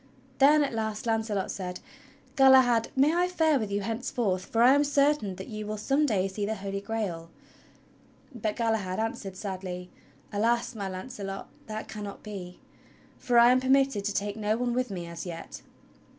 Then 0.39 0.63
at 0.63 0.73
last 0.73 1.05
Launce 1.05 1.29
ot 1.29 1.51
said: 1.51 1.79
"Galahad, 2.35 2.87
may 2.95 3.13
I 3.15 3.27
fare 3.27 3.59
with 3.59 3.71
you 3.71 3.81
henceforth, 3.81 4.45
for 4.45 4.63
I 4.63 4.73
am 4.73 4.83
certain 4.83 5.35
that 5.35 5.47
you 5.47 5.67
will 5.67 5.77
some 5.77 6.07
day 6.07 6.27
see 6.27 6.43
the 6.43 6.55
Holy 6.55 6.81
Grail.?" 6.81 7.29
But 8.33 8.55
Galahad 8.55 8.97
answered 8.99 9.37
sadly: 9.37 9.91
"Alas! 10.33 10.73
my 10.73 10.87
Launcelot, 10.89 11.49
that 11.67 11.87
cannot 11.87 12.23
be, 12.23 12.59
for 13.19 13.37
I 13.37 13.51
am 13.51 13.59
permitted 13.59 14.03
to 14.05 14.11
take 14.15 14.35
no 14.35 14.57
one 14.57 14.73
with 14.73 14.89
me 14.89 15.05
as 15.05 15.27
yet." 15.27 15.61